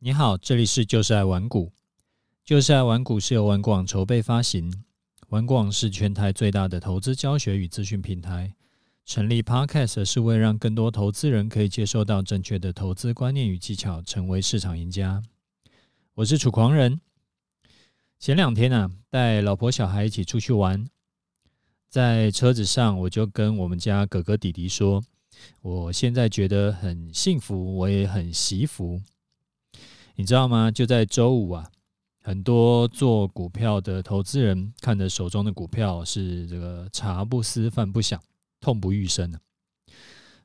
[0.00, 1.72] 你好，这里是就是爱玩股。
[2.44, 4.72] 就是爱玩股是由玩股网筹备发行，
[5.30, 8.54] 玩股网是全台最大的投资教学与资讯平台。
[9.04, 15.20] 成立 Podcast 是为让更多投资人可以接受到正确的投资观念与技巧，成为市场赢家。
[16.14, 17.00] 我是楚狂人。
[18.20, 20.88] 前两天呢、啊，带老婆小孩一起出去玩，
[21.88, 25.02] 在车子上我就跟我们家哥哥弟弟说。
[25.60, 29.00] 我现在觉得很幸福，我也很惜福，
[30.18, 30.68] 你知道吗？
[30.68, 31.70] 就在周五啊，
[32.20, 38.20] 很多做股票的投资人看着手中的股票是这个茶不思饭不想，
[38.60, 39.38] 痛不欲生啊。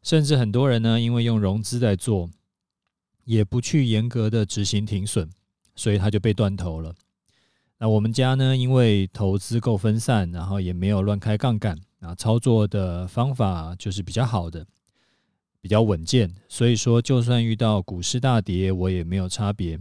[0.04, 2.30] 甚至很多人呢，因为用融资在做，
[3.24, 5.28] 也不去严格的执行停损，
[5.76, 6.94] 所以他就被断头了。
[7.80, 14.68] 那我们家呢，因为投资够分散，然后也没有乱开杠杆啊，操作的方法就是比较好的。
[15.64, 19.80] 比较稳健，所以说就算遇到股市大跌，我也没有差别，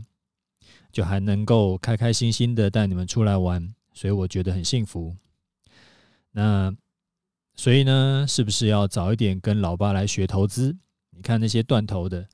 [0.92, 5.16] 就还能够开开心心的带你们出来玩，所以我觉得很幸福。
[6.30, 6.72] 那
[7.56, 10.78] 所以呢，是不是要早一点跟老爸来学投资？
[11.10, 12.28] 你看那些断头的，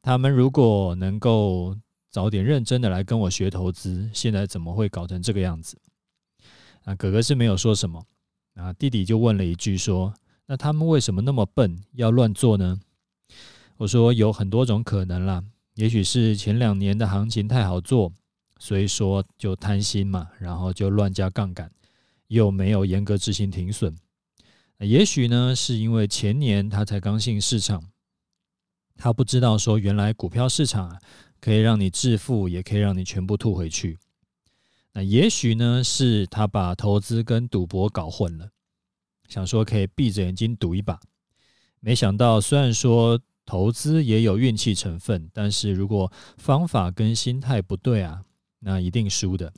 [0.00, 1.76] 他们如果能够
[2.08, 5.76] 早点认真的来跟我学投资，现在怎么会搞成这个样子？
[6.84, 8.06] 啊，哥哥是没有说什么，
[8.54, 10.14] 啊，弟弟就问了一句说
[10.48, 12.80] ：“那他们为什么那么笨，要乱做呢？”
[13.84, 18.10] 我说有很多种可能啦，也许是前两年的行情太好做，
[18.58, 21.70] 所以说就贪心嘛，然后就乱加杠杆，
[22.28, 23.94] 又没有严格执行停损。
[24.78, 27.90] 也许呢，是因为前年他才刚进市场，
[28.96, 30.98] 他不知道说原来股票市场啊，
[31.38, 33.98] 可以让你致富，也可以让你全部吐回去。
[34.94, 38.48] 那也许呢，是他把投资跟赌博搞混了，
[39.28, 40.98] 想说可以闭着眼睛赌一把，
[41.80, 43.20] 没想到虽然说。
[43.46, 48.22] 投资也有运气成分，但是如果方法跟心态不对啊，
[48.60, 49.52] 那一定输的。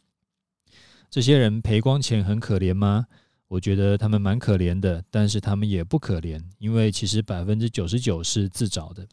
[1.08, 3.06] 这些人赔光钱很可怜吗？
[3.48, 9.06] 我觉得他们蛮可怜的，但是他们也不可怜，因为其实百分之九十九是自找的。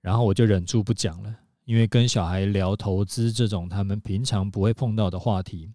[0.00, 1.32] 然后我就忍住不讲了，
[1.64, 5.70] 因为跟小孩聊投资这种他们平常不会碰到的话题，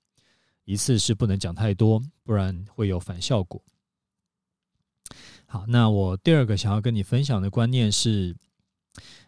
[0.66, 3.64] 一次是不能讲太多，不然会有反效果。
[5.52, 8.38] 好，那我第二个想要跟你分享的观念是，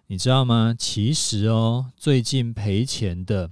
[0.07, 0.73] 你知道吗？
[0.79, 3.51] 其实哦，最近赔钱的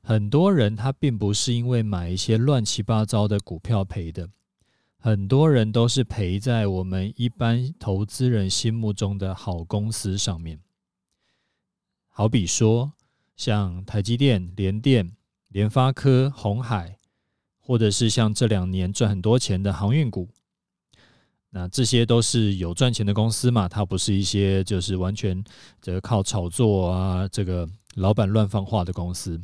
[0.00, 4.28] 很多人，他并不是因为买一些乱七八糟的股票赔的，
[5.00, 10.60] 很多人都是赔在我们一般投资人心目中的好公司上面。
[12.06, 12.92] 好比说，
[13.34, 15.16] 像台积电、联电、
[15.48, 17.00] 联发科、鸿海，
[17.58, 20.28] 或者是像这两年赚很多钱的航运股。
[21.56, 25.40] 那这些都是有赚钱的公司嘛，它不是一些就是完全
[25.80, 29.40] 这个靠炒作啊，这个老板乱放话的公司。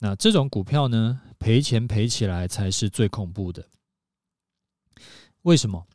[0.00, 3.64] 那这种股票呢，赔钱赔起来才是最恐怖的。
[5.42, 5.86] 为什么？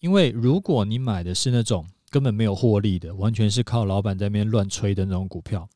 [0.00, 5.68] 因为如果你买的是那种根本没有获利的，完全是靠老板在那边乱吹的那种股票，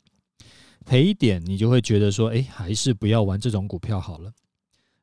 [0.85, 4.33] 赔一点你就会觉得说，哎，还是不要玩这种股票好了，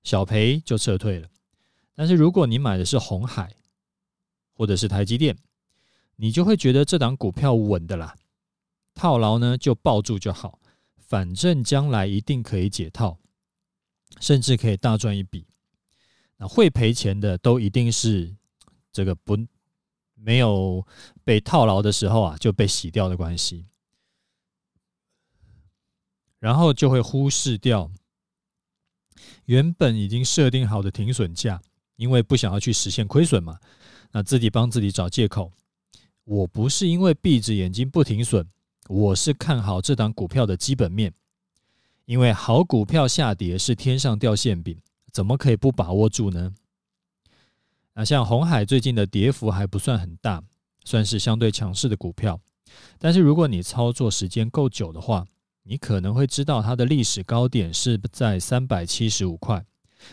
[0.03, 1.29] 小赔就撤退了。
[1.95, 3.55] 但是如果你买的是红海，
[4.53, 5.37] 或者是台积电，
[6.15, 8.15] 你就会觉得这档股票稳的啦，
[8.93, 10.59] 套牢呢就抱住就好，
[10.97, 13.19] 反正将来一定可以解套，
[14.19, 15.45] 甚至可以大赚一笔。
[16.37, 18.35] 那会赔钱的都一定是
[18.91, 19.37] 这个不
[20.15, 20.85] 没有
[21.23, 23.67] 被套牢的时候啊就被洗掉的关系，
[26.39, 27.91] 然后就会忽视掉
[29.45, 31.61] 原本已经设定好的停损价。
[31.95, 33.57] 因为不想要去实现亏损嘛，
[34.11, 35.51] 那自己帮自己找借口。
[36.23, 38.47] 我不是因为闭着眼睛不停损，
[38.87, 41.13] 我是看好这档股票的基本面。
[42.05, 44.77] 因为好股票下跌是天上掉馅饼，
[45.11, 46.53] 怎么可以不把握住呢？
[47.93, 50.43] 那像红海最近的跌幅还不算很大，
[50.83, 52.39] 算是相对强势的股票。
[52.97, 55.25] 但是如果你操作时间够久的话，
[55.63, 59.63] 你可能会知道它的历史高点是在三百七十五块。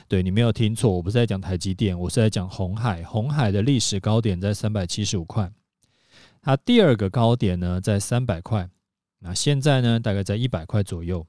[0.08, 3.02] 对，你没有听错，我不是在讲台积电，我是在讲鸿海。
[3.04, 5.50] 鸿海的历史高点在三百七十五块，
[6.42, 8.68] 它第二个高点呢在三百块，
[9.18, 11.26] 那现在呢大概在一百块左右。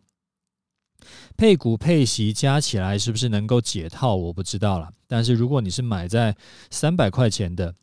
[1.35, 4.15] 配股配息加起来是不是能够解套？
[4.15, 4.91] 我不知道了。
[5.07, 6.35] 但是如果你是买在
[6.69, 7.73] 三百块钱的，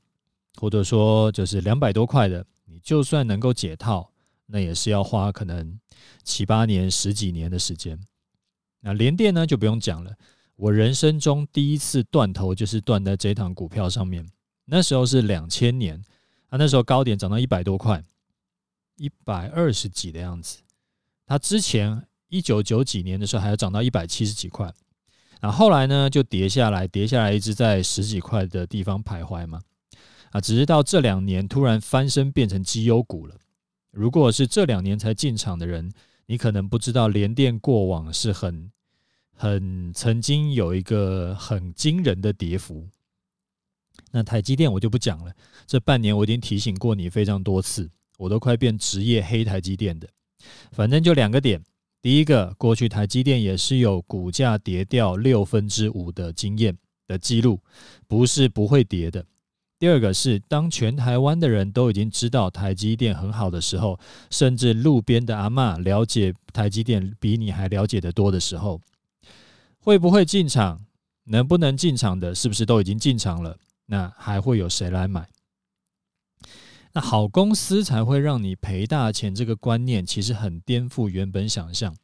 [0.55, 4.13] 或者说就是两百多块的，你就算能够解套，
[4.47, 5.79] 那也是要花可能
[6.23, 7.99] 七八年、十几年的时间。
[8.81, 10.15] 那联电呢就不用讲了。
[10.59, 14.29] 我人生中第一次断头就是断在这档股票上面，
[14.65, 16.03] 那时候是两千年，
[16.49, 18.03] 啊，那时候高点涨到一百多块，
[18.97, 20.59] 一百二十几的样子。
[21.25, 24.75] 它之前一九九几年的时候还要涨到一百七十几块，
[25.41, 29.63] 然后后来呢就跌下来，跌下来一直在十几块的地方徘徊嘛。
[30.31, 33.37] 啊，只是到这两年突然翻身变成绩优股了。
[33.93, 35.93] 如果是这两年才进场的人，
[36.27, 38.73] 你可能不知道联电过往是很
[39.39, 42.85] 很曾经有一个很惊人的跌幅。
[44.11, 45.33] 那台积电我就不讲了，
[45.65, 47.89] 这半年我已经提醒过你非常多次，
[48.19, 50.09] 我都快变职业黑台积电的。
[50.73, 51.63] 反正就两个点，
[52.03, 56.77] 第一个，过去台积电也是有股价跌掉六分之五的经验
[57.07, 57.61] 的记录，
[58.09, 59.25] 不是不会跌的。
[59.79, 64.01] 第二个是，当全台湾的人都已经知道台积电很好的时候，
[64.31, 68.81] 甚至路边的阿嬷了解台积电比你还了解得多的时候，
[69.89, 70.85] 会不会进场？
[71.25, 73.57] 能不能进场的，是不是都已经进场了？
[73.87, 75.27] 那还会有谁来买？
[76.93, 81.97] 那好公司才会让你赔大钱，这个观念其实很颠覆原本想象。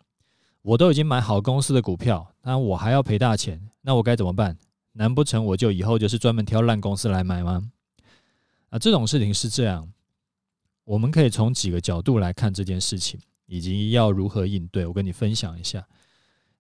[0.63, 4.57] 我都已经买好公司的股票，那我还要赔大钱，那我该怎么办？
[4.93, 7.71] 难不成我就以后就是专门挑烂公司来买吗？
[8.71, 9.87] 啊，这种事情是这样，
[10.85, 14.87] 我们可以从几个角度来看这件事情，以及要如何应对。
[14.87, 15.87] 我跟你分享一下。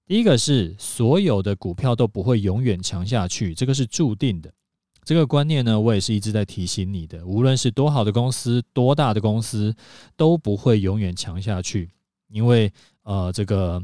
[0.06, 4.52] 第一个是所有的股票都不会永远强下去，这个是注定的。
[5.02, 7.24] 这个观念呢，我也是一直在提醒你的。
[7.26, 9.74] 无论是多好的公司，多大的公司，
[10.16, 11.90] 都不会永远强下去，
[12.28, 12.72] 因为
[13.02, 13.82] 呃，这个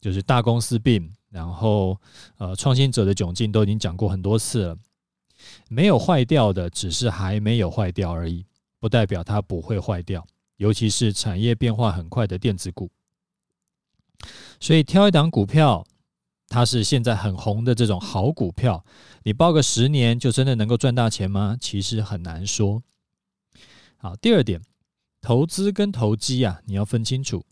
[0.00, 1.12] 就是大公司病。
[1.30, 1.98] 然后，
[2.36, 4.76] 呃，创新者的窘境都已经讲过很多次了。
[5.70, 8.44] 没有坏掉的，只是还没有坏掉而已，
[8.78, 10.26] 不代表它不会坏掉。
[10.58, 12.90] 尤其是产业变化很快的电子股。
[14.62, 15.84] 所以，挑一档股票，
[16.46, 18.84] 它是现在很红的这种好股票，
[19.24, 21.56] 你抱个十年就真的能够赚大钱吗？
[21.60, 22.80] 其实很难说。
[23.96, 24.62] 好，第二点，
[25.20, 27.44] 投资跟投机啊，你要分清楚。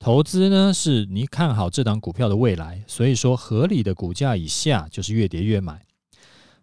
[0.00, 5.86] 投资呢，是你看好这档股票的未来，所以说合理的股价以下就是越跌越买。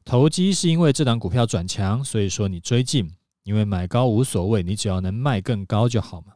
[0.03, 3.09] 投机是因为这档股票转强，所以说你追进，
[3.43, 6.33] 因为买高无所谓，你只要能卖更高就好嘛。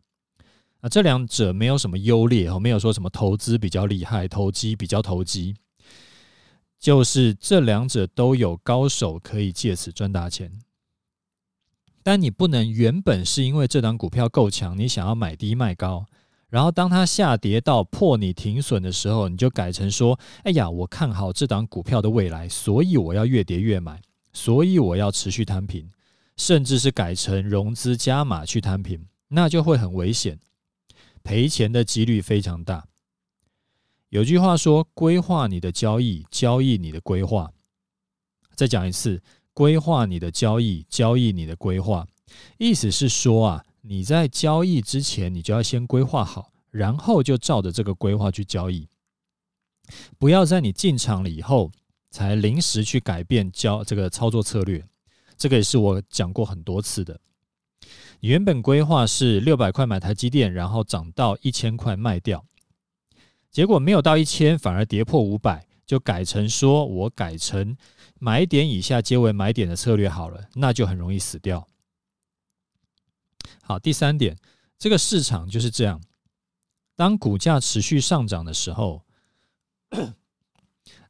[0.82, 5.56] 啊，这两者没有什么优劣哦，没有说什么投资比较厉害，投机比较投机，
[6.80, 10.52] 就是这两者都有高手可以借此赚大钱。
[12.04, 16.06] 但你不能原本是因为这档股票够强，你想要买低卖高。
[16.50, 24.02] 然后，当它下跌到破你停损的时候，你就改成说：“哎呀，我看好这档股票的未来，所以我要越跌越买，
[24.34, 25.90] 所以我要持续摊平，
[26.36, 30.38] 甚至是改成融资加码去摊平，那就会很危险，
[31.24, 32.88] 赔钱的几率非常大。”
[34.10, 37.52] 有句话说：“规划你的交易，交易你的规划。”
[38.56, 39.22] 再讲一次
[39.54, 42.08] ：“规划你的交易，交易你的规划。”
[42.58, 43.66] 意思是说啊。
[43.84, 48.88] 你在交易之前，你就要先规划好，然后就照着这个规划去交易，
[50.20, 51.72] 不要在你进场了以后
[52.12, 54.88] 才临时去改变交这个操作策略。
[55.36, 57.20] 这个也是我讲过很多次的。
[58.22, 62.46] 原本规划是六百块买台积电，然后涨到一千块卖掉，
[63.50, 67.76] 结果没有到一千，反而跌破五百，就改成说我改成
[68.20, 71.68] 买点以下皆为买点的策略好了，那就很容易死掉。
[73.64, 74.38] 好，第三点，
[74.78, 76.00] 这个市场就是这样。
[76.96, 79.04] 当股价持续上涨的时候，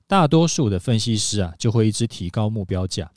[0.08, 3.12] 大多数的分析师啊就会一直提高目标价。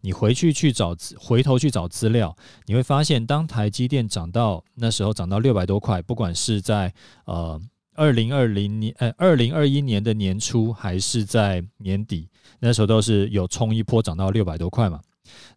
[0.00, 6.92] 你回去去找，回头去找资料，你会发现，当台积电涨到那时候涨到六百多块，不管是在
[7.24, 7.60] 呃
[7.94, 12.28] 二零二零年呃二零二一年的年初，还是在年底，
[12.58, 15.00] 那时候都是有冲一波涨到六百多块嘛。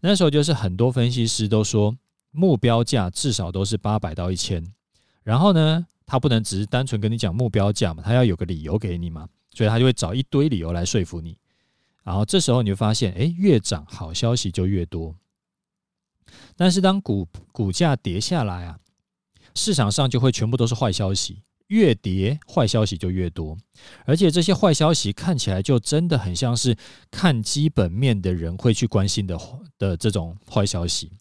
[0.02, 1.96] 那时候就是很多分析师都说。
[2.36, 4.66] 目标价至少都是八百到一千，
[5.22, 11.38] 然后呢，他不能只是单纯跟你讲目标价嘛，他要有个理由给你嘛，所以他就会找一堆理由来说服你。
[12.04, 15.16] 然后这时候你会发现，哎，越涨好消息就越多。
[16.56, 18.80] 但是当股股价跌下来啊，
[19.56, 23.58] 市场上就会全部都是坏消息，越跌坏消息就越多，
[24.06, 26.76] 而且这些坏消息看起来就真的很像是
[27.10, 29.40] 看基本面的人会去关心的
[29.78, 31.12] 的这种坏消息。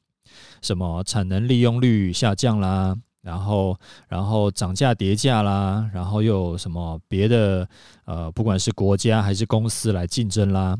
[0.63, 7.67] 什么产能利用率下降啦，然后然后涨价跌价啦，然后又有什么别的
[8.05, 10.77] 呃，不管是国家还是公司来竞争啦，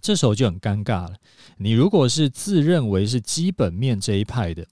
[0.00, 1.16] 这时候就很尴尬了。
[1.56, 4.66] 你如果是自认为是基本面这一派的，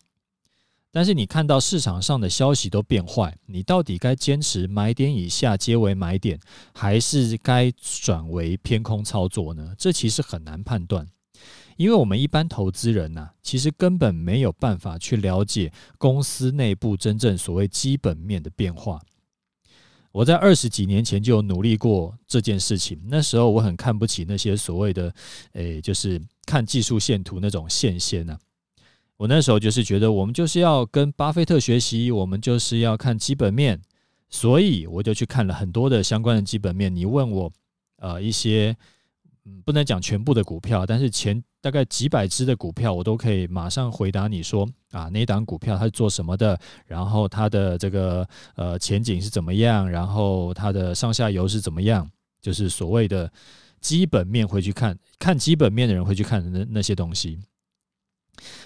[0.90, 6.38] 但是你看到市场上的消息都变坏，你到底该坚持买点以下皆为买点，
[6.74, 9.74] 还是该转为偏空操作呢？
[9.78, 11.06] 这其实很难判断。
[11.78, 19.00] 因为我们一般投资人呐、其实根本没有办法去了解公司内部真正所谓基本面的变化。
[20.10, 25.14] 我在二十几年前就努力过这件事情，那时候我很看不起那些所谓的，
[25.52, 28.36] 诶，就是看技术线图那种线仙呐。
[29.16, 33.80] 我那时候就是觉得，我们就是要跟巴菲特学习，我们就是要看基本面，
[34.28, 36.92] 所以我就去看了很多的相关的基本面。
[36.92, 37.52] 你问我，
[37.98, 38.76] 呃，一些。
[39.64, 52.08] 不能讲全部的股票，但是前大概几百只的股票，我都可以马上回答你说啊，那档股票它是做什么的，然后它的这个呃前景是怎么样，然后它的上下游是怎么样，
[52.40, 53.30] 就是所谓的
[53.80, 57.38] 基本面会去看，看基本面的人会去看的那那些东西。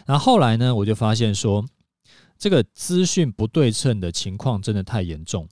[0.07, 1.65] 然后后来呢，我就发现说，
[2.39, 5.49] 这个资讯不对称的情况真的太严重。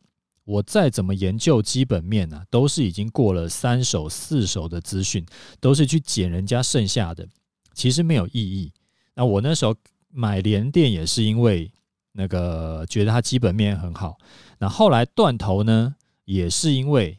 [0.50, 5.24] 我再怎么研究基本面呢、都是已经过了三手四手的资讯，
[5.60, 7.28] 都是去捡人家剩下的，
[7.72, 8.72] 其实没有意义。
[9.14, 9.72] 那我那时候
[10.10, 11.70] 买联电也是因为
[12.10, 14.18] 那个觉得它基本面很好，
[14.58, 17.16] 那后来断头呢，也是因为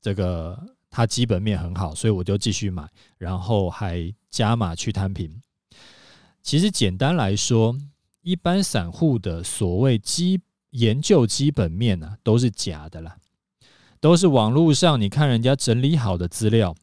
[0.00, 5.30] 这个它基本面很好，所以我就继续买，然后还加码去摊平。
[6.42, 7.76] 其实简单来说，
[8.22, 10.40] 一般散户的所谓基
[10.74, 13.16] 研究基本面啊，都是假的啦，
[14.00, 16.74] 都是网络上你看人家整理好的资料，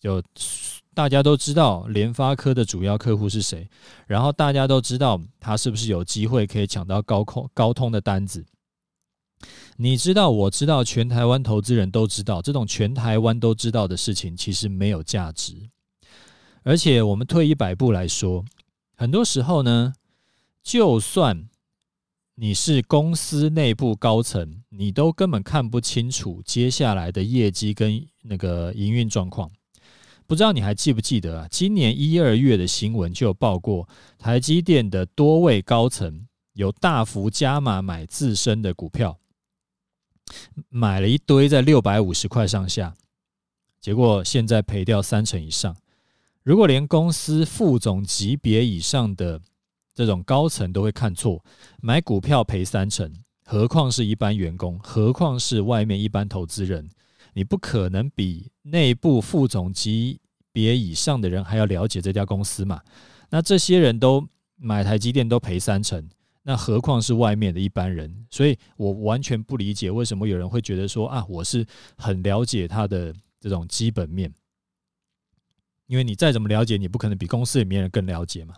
[0.00, 0.22] 就
[0.94, 3.68] 大家都知道联发科的主要客户是谁，
[4.06, 8.44] 然后大家都知道他是不是有机会可以抢到高空高通的单子。
[9.76, 15.70] 你知道，我知道，全台湾投资人都知道，这种全台湾都知道的事情，其实没有价值。
[16.62, 18.44] 而且我们退一百步来说，
[18.96, 19.94] 很多时候呢，
[20.62, 21.48] 就算
[22.42, 29.50] 你是公司内部高层，你都根本看不清楚接下来的业绩跟那个营运状况。
[30.26, 31.48] 不知道你还记不记得啊？
[31.50, 39.18] 今年一二月的新闻就有报过，台积电的多位高层有大幅加码买自身的股票，
[40.70, 42.94] 买了一堆在六百五十块上下，
[43.82, 45.76] 结果现在赔掉三成以上。
[46.42, 49.42] 如果连公司副总级别以上的
[49.94, 51.44] 这种高层都会看错，
[51.80, 53.12] 买股票赔三成，
[53.44, 56.88] 何况是一般员工，何况是外面一般投资人？
[57.34, 60.20] 你不可能比内部副总级
[60.52, 62.80] 别以上的人还要了解这家公司嘛？
[63.28, 66.08] 那这些人都买台积电都赔三成，
[66.42, 68.26] 那何况是外面的一般人？
[68.30, 71.64] 所以我完全不理解为什么有人会觉得说啊，我是
[71.96, 74.32] 很了解他的这种基本面，
[75.86, 78.54] 因为你再怎么了解，你不可能比公司里面人更了解嘛。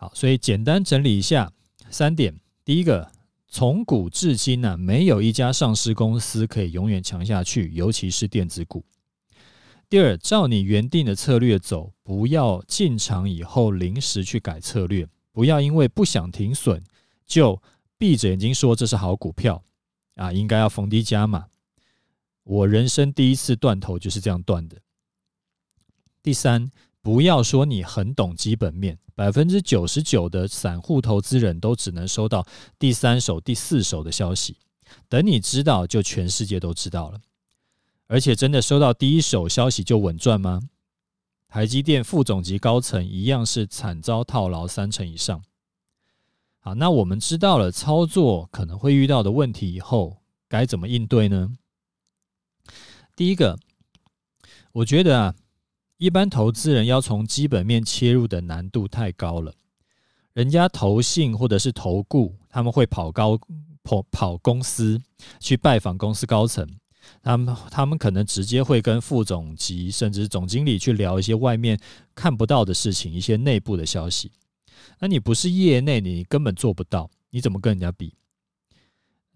[0.00, 1.52] 好，所以简单整理一下
[1.90, 2.32] 三点：
[2.64, 3.10] 第一个，
[3.48, 8.84] 从古至今呢、没有一家上市公司可以永远强下去，尤其是电子股。
[9.88, 16.80] 第二，照你原定的策略走，不要进场以后临时去改策略，不要因为不想停损
[17.26, 17.60] 就
[17.98, 19.64] 闭着眼睛说这是好股票
[20.14, 21.46] 啊，应该要逢低加码。
[22.44, 24.76] 我人生第一次断头就是这样断的。
[26.22, 26.70] 第三。
[27.00, 32.46] 不要说你很懂基本面，百分之九十九的散户投资人都只能收到
[32.78, 34.58] 第三手、第四手的消息。
[35.08, 37.20] 等你知道，就全世界都知道了。
[38.08, 40.60] 而且真的收到第一手消息就稳赚吗？
[41.46, 45.42] 台积电副总级高层一样是惨遭套牢三成以上。
[46.58, 51.54] 好，那我们知道了操作可能会遇到的问题以后，该怎么应对呢？
[53.16, 53.58] 第一个，
[54.72, 55.34] 我觉得啊。
[55.98, 59.52] 一般投资人要从基本面切入的难度太高了，
[60.32, 63.36] 人家投信或者是投顾，他们会跑高
[63.82, 65.00] 跑跑公司
[65.40, 66.64] 去拜访公司高层，
[67.20, 71.76] 他们他们可能直接会跟副总级甚至总经理去聊一些外面
[72.14, 74.30] 看不到的事情，一些内部的消息。
[75.00, 78.14] 那你不是业内，你根本做不到，你怎么跟人家比？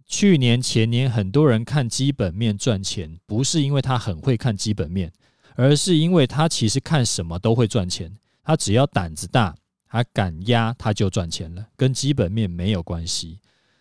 [0.07, 5.13] 去年前年很多人看基本面赚钱，不是因为他很会看基本面。
[5.55, 9.55] 而是因为他其实看什么都会赚钱，他只要胆子大，
[9.87, 13.39] 他敢压他就赚钱了，跟基本面没有关系。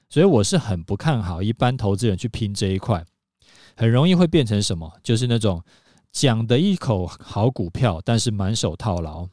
[0.10, 3.06] 所以我是很不看好一般投资人去拼这一块，
[3.76, 4.92] 很容易会变成什么？
[5.02, 5.64] 就是那种
[6.12, 9.28] 讲的一口好股票，但是满手套牢。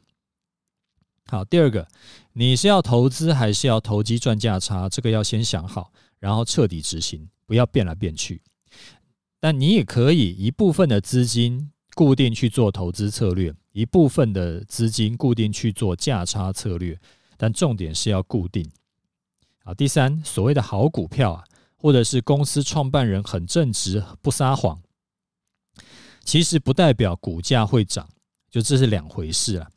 [1.27, 1.85] 好，第二个，
[2.31, 4.87] 你是要投资还是要投机赚价差？
[4.87, 8.41] 这个要先想好，然后彻底执行，不要变来变去。
[9.39, 11.71] 但你也可以一部分的资金。
[11.99, 16.97] 固定去做投资策略，一部分的资金固定去做价差策略，
[17.35, 18.65] 但重点是要固定。
[19.65, 21.43] 好，第三，所谓的好股票啊，
[21.75, 24.81] 或者是公司创办人很正直不撒谎，
[26.23, 28.07] 其实不代表股价会涨。
[28.49, 29.69] 就这是两回事啊。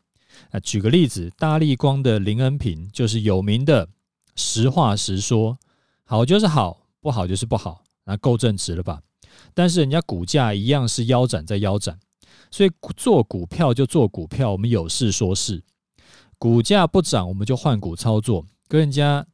[0.52, 3.88] 啊，举个例子，大立光的林恩平就是有名的
[4.37, 5.59] 实话实说，
[6.05, 9.02] 好就是好，不好就是不好，那够正直了吧？
[9.55, 11.99] 但是人家股价一样是腰斩在腰斩，
[12.53, 15.65] 所以做股票就做股票，我们有事说事，
[16.39, 19.27] 股价不涨我们就换股操作，跟人家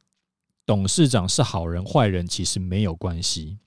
[0.65, 3.59] 董事长是好人坏人其实没有关系。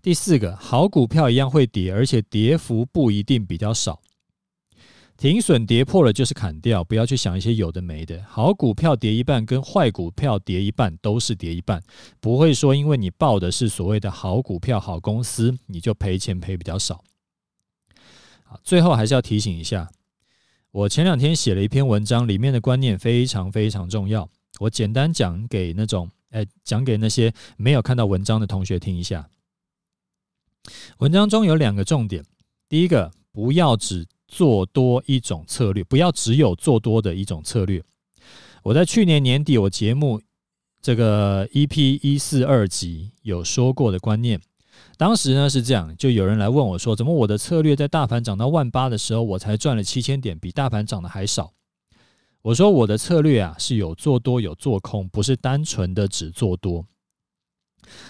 [0.00, 4.00] 第四个，好股票一样会跌，而且跌幅不一定比较少。
[5.16, 8.22] 停损跌破了就是砍掉，不要去想一些有的没的。
[8.28, 11.82] 好股票跌一半，跟坏股票跌一半都是跌一半，
[12.20, 17.02] 不会说因为你报的是所谓的好股票、好公司，你就赔钱赔比较少。
[18.62, 19.90] 最后还是要提醒一下，
[20.70, 24.28] 我前两天写了一篇文章，里面的观念非常非常重要。
[24.60, 29.28] 我简单讲给那种，哎，讲给那些没有看到文章的同学听一下。
[30.98, 32.24] 文章中有两个重点，
[32.68, 37.82] 第一个，不要只做多一种策略，不要只有做多的一种策略。
[38.62, 40.20] 我在去年年底我节目
[40.80, 44.40] 这个 EP 一四二集有说过的观念，
[44.96, 51.52] 当时呢是这样，就有人来问我说，怎么我的策略在大盘涨到万八的时候，我才赚了七千点，比大盘涨得还少？
[52.42, 56.86] 我说我的策略啊是有做多有做空，不是单纯的只做多。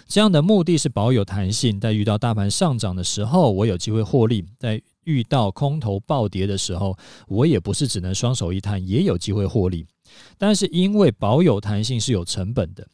[0.06, 6.96] 这样的目的是保有弹性，在遇到大盘上涨的时候，我有机会获利；在遇到空头暴跌的时候，
[7.28, 9.86] 我也不是只能双手一摊，也有机会获利。
[10.38, 12.86] 但是因为保有弹性是有成本的，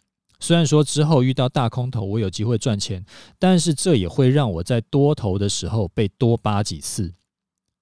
[0.43, 3.05] 虽然说之后遇到大空头我有机会赚钱，
[3.39, 7.15] 但是这也会让我在多头的时候被多扒几次，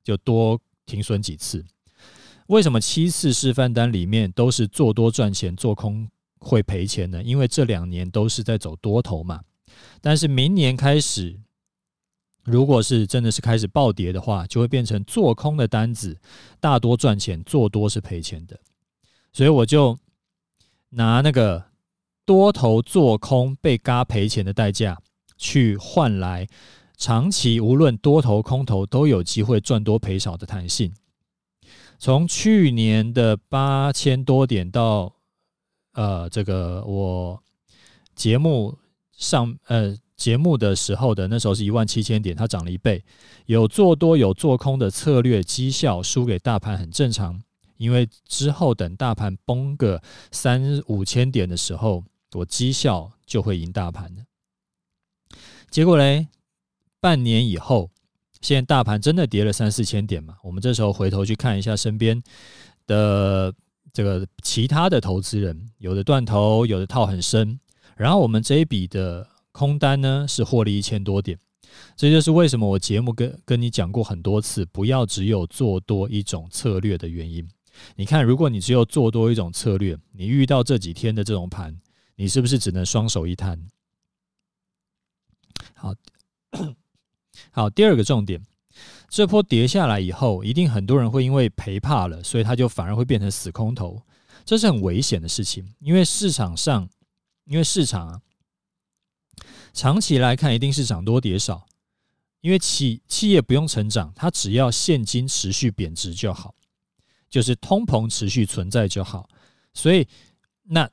[0.05, 1.65] 就多停损几次。
[2.49, 6.07] 为什么七次示范单里面都是做多赚钱，做空
[6.39, 7.23] 会赔钱呢？
[7.23, 9.41] 因为这两年都是在走多头嘛。
[10.03, 11.41] 但是明年开始，
[12.45, 16.19] 如果是真的是开始暴跌的话，就会变成做空的单子
[16.61, 18.61] 大多赚钱，做多是赔钱的。
[19.33, 19.99] 所以我就
[20.91, 21.70] 拿那个
[22.25, 24.99] 多头做空被嘎赔钱的代价，
[25.37, 26.47] 去换来
[26.97, 30.93] 长期无论多头空头都有机会赚多赔少的弹性。
[31.99, 35.15] 从去年的八千多点到
[35.93, 37.43] 呃这个我
[38.15, 38.79] 节目
[39.13, 39.97] 上呃。
[40.21, 43.03] 节目的时候的那时候是一万七千点，它涨了一倍。
[43.47, 47.41] 有做多有做空的策略，绩效输给大盘很正常。
[47.79, 54.25] 因为之后等大盘崩个三五千点的时候，我绩效就会赢大盘的。
[55.71, 56.29] 结果嘞，
[57.01, 57.91] 半年以后，
[58.41, 60.37] 现在大盘真的跌了三四千点嘛？
[60.43, 62.23] 我们这时候回头去看一下身边
[62.87, 63.55] 的
[63.93, 67.59] 这个其他的投资人，有的断头，有的套很深，
[67.97, 69.27] 然后我们这一笔的。
[69.53, 71.37] 空单呢是获利一千多点，
[71.97, 77.47] 这就是为什么我节目跟跟你讲过很多次，不要只有做多一种策略的原因。
[77.97, 81.77] 你看，如果你只有做多一种策略，你遇到这几天的这种盘，
[82.21, 83.59] 你是不是只能双手一摊？
[85.75, 85.95] 好，
[87.51, 88.45] 好，第二个重点，
[89.09, 94.03] 这波跌下来以后，一定很多人会因为赔怕了，所以他就反而会变成死空头，
[94.45, 96.87] 这是很危险的事情，因为市场上，
[97.47, 98.21] 因为市场啊。
[99.73, 101.67] 长期来看，一定是涨多跌少，
[102.43, 106.55] 因为企企业不用成长，它只要现金持续贬值就好，
[107.31, 109.27] 就是通膨持续存在就好，
[109.73, 110.07] 所以
[110.65, 110.91] 那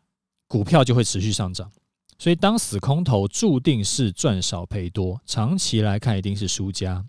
[0.47, 1.71] 股票就会持续上涨。
[2.19, 7.05] 所以当死空头注定是赚少赔多，长期来看一定是输家。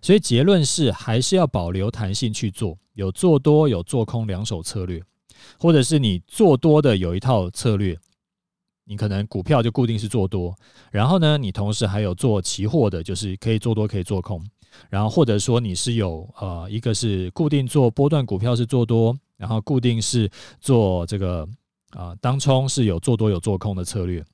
[0.00, 5.02] 所以结论是，还是要保留弹性去做，有做多有做空两手策略，
[5.58, 7.98] 或者是你做多的有一套策略。
[8.84, 10.52] 你可能股票就固定是做多，
[10.90, 14.44] 然后呢，你同时还有做期货的，就是可以做多可以做空，
[14.90, 20.28] 然后或者说你是有呃一个是固定做波段股票是做多，然后固定是
[20.60, 21.48] 做这个
[21.92, 24.24] 啊、当冲是有做多有做空的策略，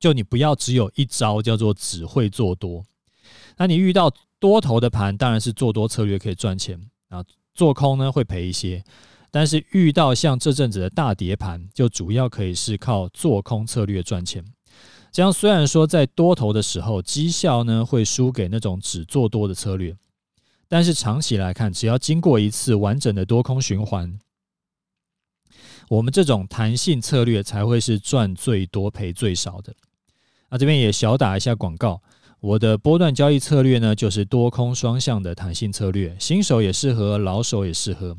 [0.00, 2.84] 就你不要只有一招叫做只会做多，
[3.56, 8.82] 那你遇到多头的盘当然是做多策略可以赚钱啊，做空呢会赔一些。
[9.30, 14.44] 但是遇到像这阵子的大跌盘，就主要可以是靠做空策略赚钱。
[15.10, 19.96] 这样虽然说在多头的时候绩效呢会输给那种只做多的策略，
[20.68, 24.18] 但是长期来看，只要经过一次完整的多空循环，
[25.92, 29.74] 我们这种弹性策略才会是赚最多赔最少的。
[30.48, 32.00] 那这边也小打一下广告，
[32.40, 38.16] 我的波段交易策略呢就是多空双向的弹性策略，新手也适合，老手也适合。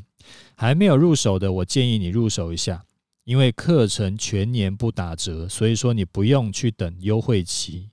[0.54, 2.84] 还没有入手的，我建议你入手一下，
[3.24, 7.90] 因为课程全年不打折，所以说你不用去等优惠期，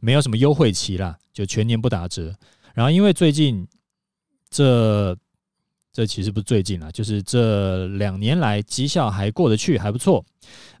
[0.00, 2.34] 没有什么优惠期啦，就全年不打折。
[2.72, 3.68] 然后因为最近
[4.48, 5.14] 这
[5.92, 10.24] 这其实不是最近啊，就是这两年来绩效还过得去，还不错，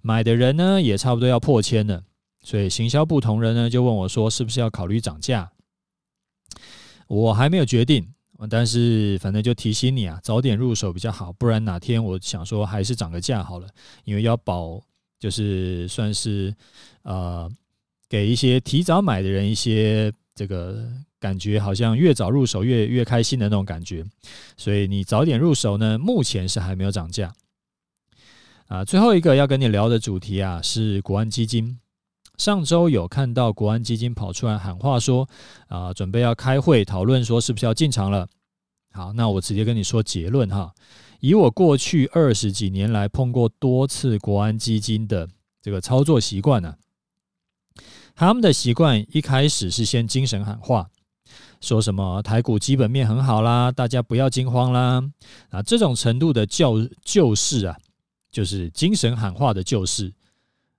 [0.00, 2.02] 买的人呢也差不多要破千了，
[2.42, 5.52] 所以行销部同仁呢就问我说，是不是要考虑涨价？
[7.08, 8.08] 我还没有决定，
[8.48, 13.68] 但是反正就提醒你啊，早点入手比较好，不然哪天我想说还是涨个价好了，
[14.04, 14.80] 因为要保，
[15.20, 16.54] 就是算是
[17.02, 17.50] 呃
[18.08, 20.90] 给一些提早买的人一些这个
[21.20, 24.04] 感觉，好像越早入手越越开心的那种感觉，
[24.56, 27.32] 所以你早点入手呢，目前是还没有涨价。
[28.68, 31.78] 啊，最后一个要跟你聊的主题啊是国安基金。
[32.38, 35.28] 上周有看到国安基金跑出来喊话说，
[35.68, 38.26] 啊，准备要开会讨论说是不是要进场了。
[38.92, 40.72] 好，那我直接跟你说结论哈。
[41.20, 45.28] 以我过去二十几年来碰过多次国安基金的
[45.60, 46.74] 这个操作习惯呢，
[48.14, 50.88] 他们的习惯一开始是先精神喊话，
[51.60, 55.02] 说什么台股基本面很好啦，大家不要惊慌啦。
[55.50, 57.76] 啊，这种程度的救救市啊，
[58.30, 60.12] 就是精神喊话的救市。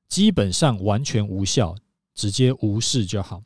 [0.08, 1.76] 基本上完全无效，
[2.14, 3.42] 直接无视就好。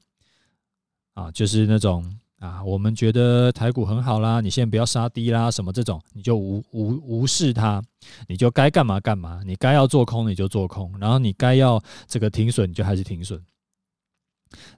[1.14, 2.06] 啊，就是那种
[2.40, 7.82] 啊，我们觉得台股很好啦，你现在不要杀低啦，什么这种，你就无无无视它，
[8.28, 13.42] 你就该干嘛干嘛，你该要做空你就做空，然后你该要这个停损你就还是停损。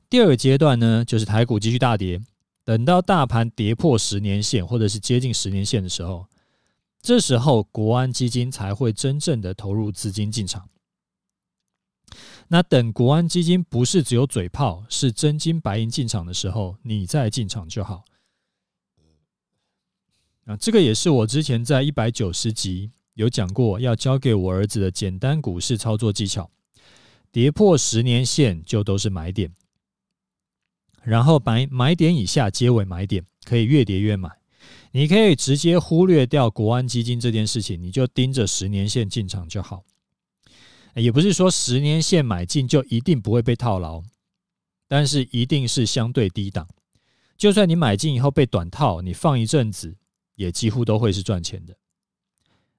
[0.10, 2.20] 第二个阶段呢，就是台股继续大跌，
[2.64, 6.26] 等到大盘跌破十年线或者是接近十年线的时候，
[7.00, 10.68] 这时候国安基金才会真正的投入资金进场。
[12.48, 18.04] 那等国安基金不是只有嘴炮，是真金白银进场的时候，你再进场就好。
[20.46, 26.50] 啊，这个也是我之前在一百九十集有讲过，要教给我儿子的简单股市操作技巧。
[27.32, 29.54] 跌破十年线就都是买点，
[31.04, 34.30] 然后买买点以下皆为买点，可以越跌越买。
[34.92, 39.84] 你可以直接忽略掉国安基金这件事情，你就盯着十年线进场就好。
[40.96, 44.02] 也不是说十年线买进就一定不会被套牢，
[44.88, 46.68] 但是一定是相对低档。
[47.38, 49.96] 就算你买进以后被短套，你放一阵子
[50.36, 51.76] 也几乎都会是赚钱的。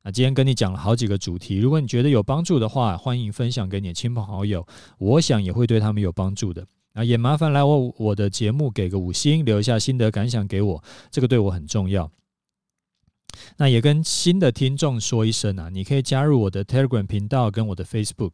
[0.02, 4.66] 啊，今天跟你讲了好几个主题，如果你觉得有帮助的话，欢迎分享给你的亲朋好友，
[4.98, 6.66] 我想也会对他们有帮助的。
[6.92, 12.10] 啊，也麻烦来我我的节目给个五星，留下心得感想给我，这个对我很重要。
[13.56, 18.32] 那也跟新的听众说一声啊，你可以加入我的 Telegram 频道跟我的 Facebook。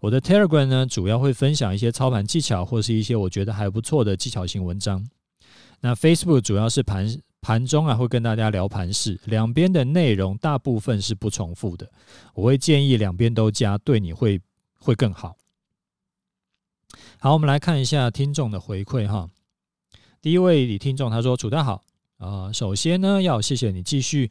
[0.00, 5.06] 我的 Telegram 呢，主要会分享一些操盘技巧或是一些我觉得还不错的技巧性文章。
[5.80, 7.06] 那 Facebook 主要是盘
[7.40, 11.88] 盘中啊，会跟大家聊盘势，两边的内容大部分是不重复的。
[12.34, 14.40] 我会建议两边都加，对你会
[14.80, 15.36] 会更好。
[17.18, 19.28] 好，我们来看一下听众的回馈哈。
[20.20, 21.84] 第一位李听众他说：“楚大好。”
[22.18, 24.30] 啊，首先呢，要谢谢你继续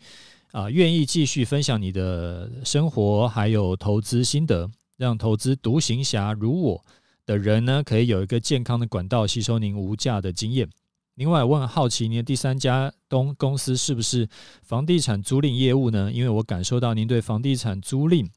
[0.52, 6.84] 啊，愿意继续分享你的生活还有投资心得，让投资独行侠如我
[7.26, 10.68] 的人呢，可以有一个健康的管道吸收您无价的经验。
[11.16, 14.28] 另外，我很好奇您的第三家东公司是不是
[14.64, 16.12] 房地产租赁业务呢？
[16.12, 18.28] 因为我感受到您对房地产租赁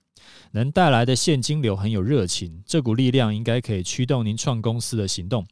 [0.53, 5.47] 能带来的现金流很有热情，这股力量应该可以驱动您创公司的行动。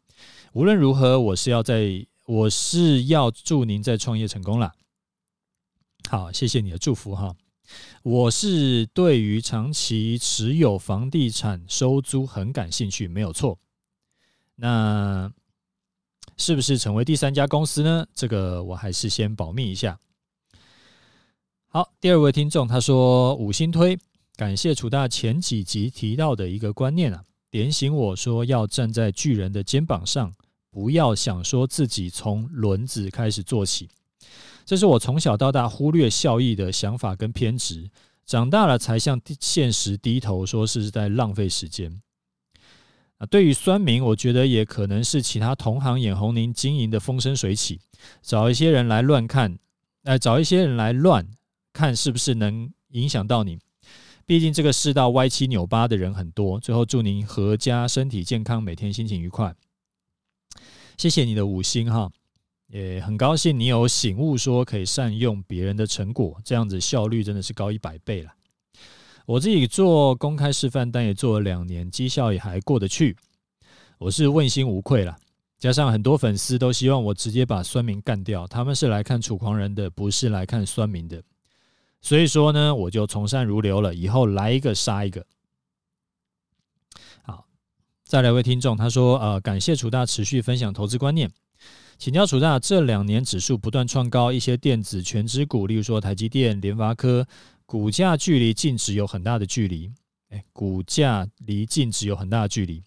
[0.53, 2.07] 无论如何，我是要在。
[2.27, 4.73] 我是要祝您在创业成功啦。
[6.09, 7.37] 好，谢谢你的祝福哈。
[8.03, 13.59] 我是对于长期持有房地产收租很感兴趣，没有错。
[14.55, 15.31] 那
[16.39, 18.07] 是不是成为第三家公司呢？
[18.15, 20.01] 这个我还是先保密一下。
[21.69, 23.99] 好，第二位听众他说五星推，
[24.37, 30.35] 感谢楚大前几集提到的一个观念啊，点醒我说要站在巨人的肩膀上。
[30.71, 33.89] 不要想说自己从轮子开始做起，
[34.65, 37.89] 这是我从小到大忽略效益的想法跟偏执，
[38.27, 42.03] 长大了才向现实低头，说是在浪费时间。
[43.19, 47.79] 啊，对于酸民，我觉得也可能是其他同行眼红您经营的风生水起，
[48.21, 49.57] 找一些人来乱看，
[50.03, 51.25] 呃，找一些人来乱
[51.73, 53.61] 看是不是能影响到你？
[54.27, 56.59] 毕竟这个世道歪七扭八的人很多。
[56.59, 59.55] 最后祝您阖家身体健康，每天心情愉快。
[60.97, 62.11] 谢谢你的五星哈，
[62.69, 68.33] 也很高兴你有醒悟，说可以善用别人的成果，这样子效率真的是高一百倍了。
[69.27, 73.17] 我自己做公开示范但也做了两年，绩效也还过得去，
[73.99, 75.17] 我是问心无愧了。
[75.59, 81.23] 加上很多粉丝都希望我直接把酸民干掉，他们是来看楚狂人的，不是来看酸民的。
[82.05, 85.25] 所以说呢，我就从善如流了，以后来一个杀一个。
[87.23, 87.47] 好
[88.05, 91.33] 再来一位听众，他说：“呃，感谢楚大持续分享投资观念。
[91.97, 97.27] 请教楚大，这两年指数不断创高，一些电子全值股，例如说台积电、联发科，
[97.65, 99.91] 股价距离净值有很大的距离。
[100.29, 102.83] 哎，股价离净值有很大的距离。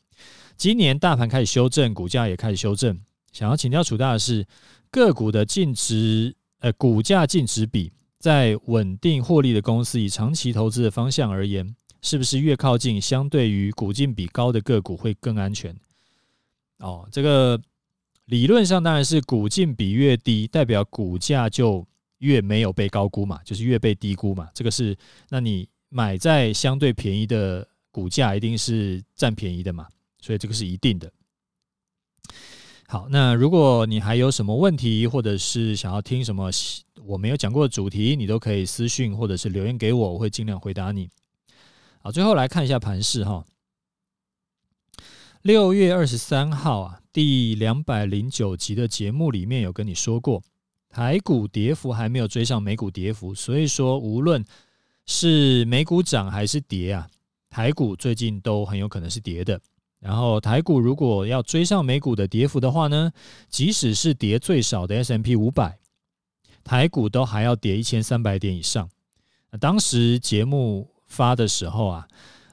[0.56, 3.00] 今年大盘开始修正，股价也开始修正。
[3.32, 4.46] 想要请教楚大的是，
[4.92, 15.76] 个股的净值，呃，股价净值比，在稳定获利的公司，以长期投资的方向而言，是不是越靠近，相对于股净比高的个股会更安全？
[16.80, 17.60] 哦，这个
[18.26, 21.86] 理论上当然是股净比越低，代表股价就
[22.20, 24.50] 越没有被高估嘛，就是越被低估嘛。
[24.54, 24.98] 这个是，
[25.30, 29.88] 那你买在相对便宜的股价，一定是占便宜的嘛。
[30.20, 31.12] 所以这个是一定的。
[32.90, 36.50] 好，那如果你还有什么问题，或者是想要听什么
[37.04, 41.10] 我没有讲过的主题，你都可以私讯或者是留言给我，我会尽量回答你。
[42.02, 43.44] 好，最后来看一下盘势哈。
[45.42, 50.42] 六月二十三号啊，第两百零九集的节目里面有跟你说过，
[50.90, 54.42] 台股跌幅还没有追上美股跌幅，所以说无论
[55.06, 57.10] 是美股涨还是跌啊，
[57.50, 59.60] 台股最近都很有可能是跌的。
[60.00, 63.12] 然后台股如果要追上美股的跌幅的话呢，
[63.50, 65.80] 即使是跌最少的 S M P 五百，
[66.64, 68.90] 台股都还要跌一千三百点以上。
[69.52, 72.08] 那当时节目发的时候啊，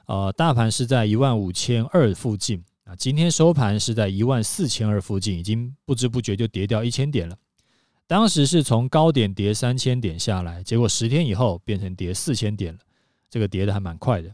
[0.07, 7.37] 呃，大盘是在一万五千二附近啊，今天收盘是在一万四千二附近，已经不知不觉就跌掉一千点了。
[8.07, 12.79] 当时是从高点跌三千点下来，结果十天以后变成跌四千点了，
[13.29, 14.33] 这个跌得还蛮快的。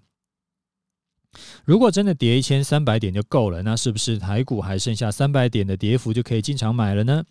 [1.63, 7.24] 如果真的跌一千三百点就够了，那是不是台股还剩下三百点的跌幅就可以进场买了呢？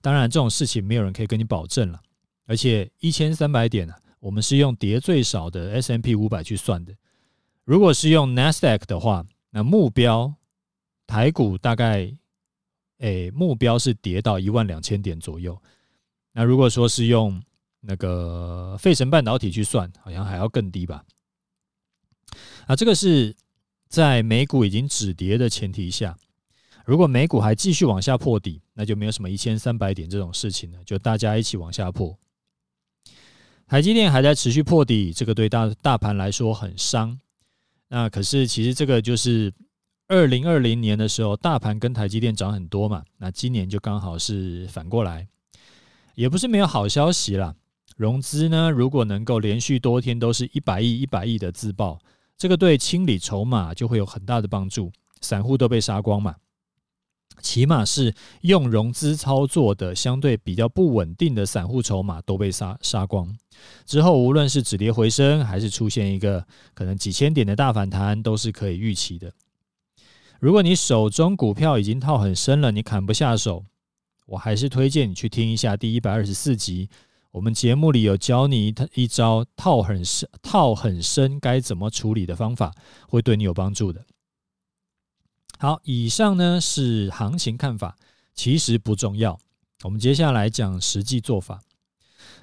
[0.00, 2.00] 当然，这种事情没有人可以跟你保证了。
[2.46, 6.92] 而且一千三百点呢，我们是用跌最少的 S&P 五百去算的。
[7.64, 10.34] 如果是用 Nasdaq 的话，那目标
[11.06, 12.12] 台股大概，
[12.98, 15.56] 诶，目标是跌到一万两千点左右。
[16.32, 17.40] 那如果说是用
[17.80, 21.04] 那个费城半导体去算，好像还要更低吧？
[22.66, 23.34] 啊，这个是
[23.88, 26.16] 在美股已经止跌的前提下，
[26.84, 32.16] 如果美股还继续往下破底，那就没有什么一千三百点这种事情了，就大家一起往下破。
[33.66, 37.18] 台积电还在持续破底，这个对大大盘来说很伤。
[37.88, 39.52] 那可是其实这个就是
[40.08, 45.28] 二零二零年的时候，大盘跟台积电涨很多嘛，那今年就刚好是反过来，
[46.16, 47.54] 也不是没有好消息啦。
[47.96, 52.00] 融资呢，如果能够连续多天都是一百亿、一百亿的自爆，
[52.40, 54.90] 这个对清理筹码就会有很大的帮助。
[55.20, 56.36] 散户都被杀光嘛，
[57.42, 63.36] 起码是用融资操作的相对比较不稳定的散户筹码都被杀杀光。
[63.84, 69.30] 之后无论是止跌回升，还是出现一个可能几千点的大反弹，都是可以预期的。
[70.38, 73.66] 如果你手中股票已经套很深了，你砍不下手，
[74.24, 76.88] 我还是推荐你去听一下第一百二十四集。
[77.32, 82.72] 我们节目里有教你一一招套很深、套很深该怎么处理的方法，
[83.08, 84.04] 会对你有帮助的。
[85.58, 87.96] 好，以上呢是行情看法，
[88.34, 89.38] 其实不重要。
[89.84, 91.60] 我们接下来讲实际做法。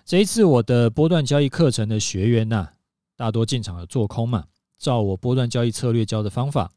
[0.06, 2.70] 这一次我的波段交易课程的学员呐、
[3.18, 4.46] 大多进场做空嘛，
[4.80, 6.72] 照我波段交易策略教的方法，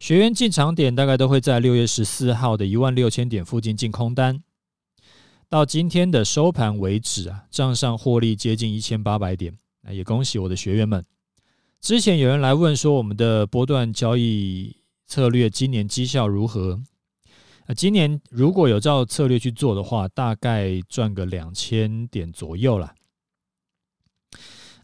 [0.00, 4.42] 学员进场点大概都会在六月十四号的一万六千点附近进空单。
[5.50, 11.02] 到今天的收盘为止啊，账上获利接近一千八百点，那也恭喜我的学员们。
[11.80, 16.82] 之前有人来问说，我们的波段交易策略今年绩效如何？
[17.66, 22.94] 啊，今年如果有照策略去做的话，大概赚个两千点左右啦。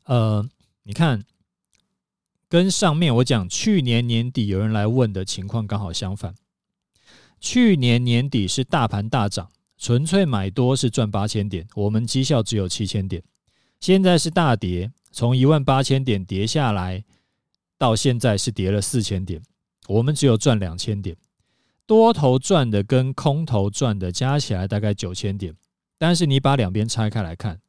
[0.05, 0.49] 呃，
[0.85, 1.25] 你看，
[2.49, 6.35] 跟上面我讲去年年底有人来问的情况刚好相反。
[7.39, 9.51] 去年年底是大盘大涨。
[9.85, 13.23] 纯粹买多是赚八千点，我们绩效只有七千点。
[13.81, 17.05] 现在是大跌，从一万八千点跌下来，
[17.77, 19.43] 到现在是跌了四千点，
[19.87, 21.15] 我们只有赚两千点。
[21.85, 25.55] 多头赚的跟空头赚的加起来大概九千点。
[25.99, 27.61] 但是你把两边拆开来看，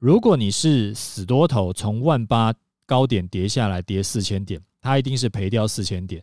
[0.00, 2.52] 如果你是死多头，从万八
[2.84, 6.20] 高点跌下来跌四千点，它一定是赔掉四千点。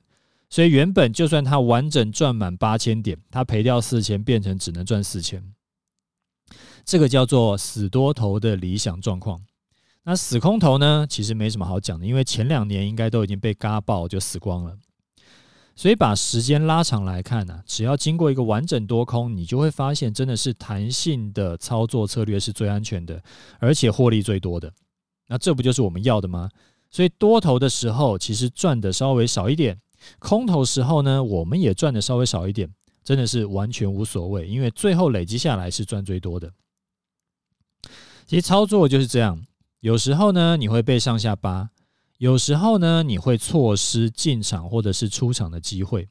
[0.49, 5.43] 所以原本就算他完整赚满八千点，他赔掉四千，变成只能赚四千。
[6.85, 9.41] 这个叫做死多头的理想状况。
[10.03, 11.05] 那死空头呢？
[11.09, 14.77] 其实没什么好讲的，因为前两年应该都已经被嘎爆就死光了。
[15.75, 23.21] 所以把时间拉长来看呢，只要经过一个完整多空，你就会发现真的是弹性的操作策略是最安全的，
[23.59, 24.71] 而且获利最多的。
[25.27, 26.49] 那这不就是我们要的吗？
[26.89, 29.77] 所以多头的时候，其实赚的稍微少一点。
[30.19, 32.69] 空头时候呢，我们也赚的稍微少一点，
[33.03, 36.51] 真的是完全无所谓，因为最后累积下来是赚最多的。
[38.25, 39.45] 其实操作就是这样，
[39.79, 41.69] 有时候呢你会被上下扒，
[42.17, 46.09] 有时候呢你会错失进场或者是出场的机会，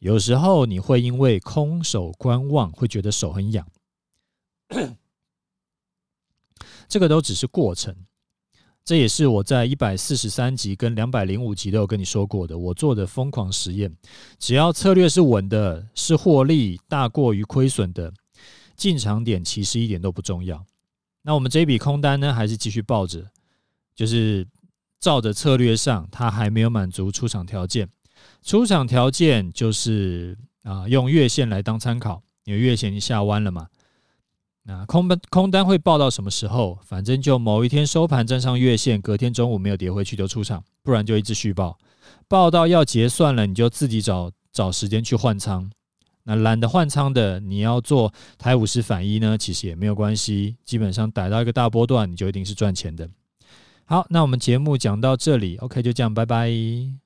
[0.00, 3.66] 有时候你会因为空手观望会觉得手很痒，
[6.88, 7.96] 这个都只是过程。
[8.84, 13.90] 这也是我在一百四十三集跟两百零五集都有跟你说过的，我做的疯狂实验，
[14.38, 18.12] 只要策略是稳的，是获利大过于亏损的，
[18.76, 20.62] 进场点其实一点都不重要。
[21.22, 23.26] 那我们这一笔空单呢，还是继续抱着，
[23.94, 24.46] 就是
[25.00, 27.88] 照着策略上，它还没有满足出场条件。
[28.42, 33.66] 出场条件就是啊，用月线来当参考，因为月线已经下弯了嘛。
[34.66, 36.78] 那空单空单会报到什么时候？
[36.82, 41.78] 反正就某一天收盘站上月线，隔天中午没有跌回去就出场，不然就一直续报，
[42.26, 45.70] 报到要结算了，你就自己找找时间去换仓。
[46.22, 53.06] 那懒得换仓的，你要做台五十反一呢，其实也没有关系，基本上逮到一个大波段，你就一定是赚钱的。
[53.84, 57.03] 好，那我们节目讲到这里，OK，就这样，拜拜。